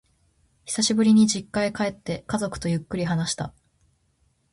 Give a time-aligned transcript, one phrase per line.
[0.65, 3.53] 久しぶりに実家へ帰って、家族とゆっくり話した。